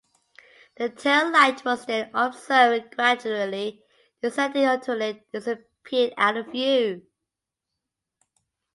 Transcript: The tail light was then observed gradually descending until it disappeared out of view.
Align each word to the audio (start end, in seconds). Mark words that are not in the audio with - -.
The 0.77 0.89
tail 0.89 1.31
light 1.31 1.63
was 1.63 1.85
then 1.85 2.09
observed 2.15 2.95
gradually 2.95 3.83
descending 4.19 4.65
until 4.65 4.99
it 4.99 5.31
disappeared 5.31 6.15
out 6.17 6.37
of 6.37 6.47
view. 6.47 7.05